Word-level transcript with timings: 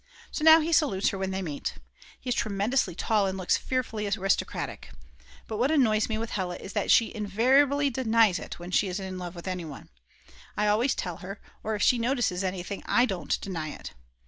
So 0.31 0.43
now 0.43 0.61
he 0.61 0.73
salutes 0.73 1.09
her 1.09 1.17
when 1.19 1.29
they 1.29 1.43
meet. 1.43 1.75
He 2.19 2.29
is 2.31 2.35
tremendously 2.35 2.95
tall 2.95 3.27
and 3.27 3.37
looks 3.37 3.55
fearfully 3.55 4.07
aristocratic. 4.07 4.89
But 5.47 5.57
what 5.57 5.69
annoys 5.69 6.09
me 6.09 6.17
with 6.17 6.31
Hella 6.31 6.55
is 6.55 6.73
that 6.73 6.89
she 6.89 7.13
invariably 7.13 7.91
denies 7.91 8.39
it 8.39 8.57
when 8.57 8.71
she 8.71 8.87
is 8.87 8.99
in 8.99 9.19
love 9.19 9.35
with 9.35 9.47
anyone. 9.47 9.89
I 10.57 10.65
always 10.65 10.95
tell 10.95 11.17
her, 11.17 11.39
or 11.63 11.75
if 11.75 11.83
she 11.83 11.99
notices 11.99 12.43
anything 12.43 12.81
I 12.87 13.05
don't 13.05 13.39
deny 13.41 13.69
it. 13.69 13.93